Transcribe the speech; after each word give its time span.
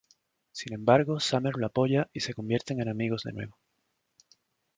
Sin 0.51 0.73
embargo 0.73 1.19
Summer 1.19 1.53
lo 1.57 1.67
apoya 1.67 2.09
y 2.11 2.21
se 2.21 2.33
convierten 2.33 2.81
en 2.81 2.89
amigos 2.89 3.21
de 3.21 3.33
nuevo. 3.33 3.59